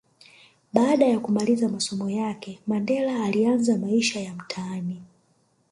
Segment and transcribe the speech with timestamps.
[0.73, 5.01] Baada ya kumaliza masomo yake Mandela aliyaanza maisha ya mtaani